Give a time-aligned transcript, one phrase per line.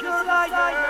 [0.00, 0.87] You're like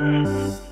[0.00, 0.69] Mm-hmm.